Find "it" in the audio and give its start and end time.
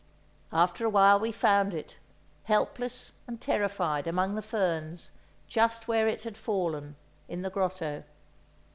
1.75-1.97, 6.07-6.23